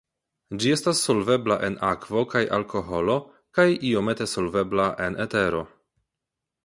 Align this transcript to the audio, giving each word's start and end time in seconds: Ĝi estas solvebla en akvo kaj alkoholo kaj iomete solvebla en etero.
Ĝi 0.61 0.69
estas 0.75 1.01
solvebla 1.09 1.57
en 1.67 1.75
akvo 1.89 2.23
kaj 2.33 2.41
alkoholo 2.59 3.17
kaj 3.59 3.67
iomete 3.91 4.29
solvebla 4.35 4.89
en 5.09 5.21
etero. 5.27 5.63